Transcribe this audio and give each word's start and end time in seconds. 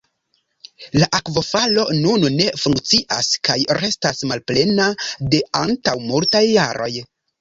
La 1.01 1.09
akvofalo 1.17 1.83
nun 1.97 2.25
ne 2.39 2.47
funkcias 2.61 3.29
kaj 3.49 3.57
restas 3.81 4.25
malplena 4.33 4.89
de 5.35 5.43
antaŭ 5.61 5.95
multaj 6.07 6.43
jaroj. 6.49 6.91